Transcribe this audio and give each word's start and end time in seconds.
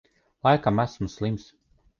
Laikam 0.47 0.81
esmu 0.85 1.09
slims. 1.19 1.49